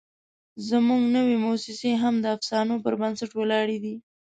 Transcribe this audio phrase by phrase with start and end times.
[0.67, 3.95] زموږ نوې موسسې هم د افسانو پر بنسټ ولاړې دي.